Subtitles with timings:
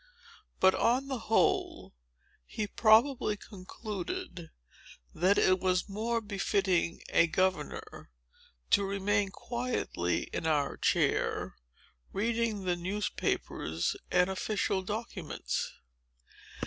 [0.59, 1.93] But, on the whole,
[2.47, 4.49] he probably concluded
[5.13, 8.09] that it was more befitting a governor
[8.71, 11.55] to remain quietly in our chair,
[12.13, 15.71] reading the newspapers and official documents."